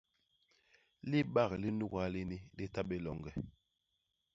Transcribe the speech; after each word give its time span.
Libak 1.11 1.51
li 1.61 1.69
nuga 1.79 2.03
lini 2.13 2.37
li 2.57 2.65
ta 2.73 2.81
bé 2.89 2.97
loñge. 3.05 3.31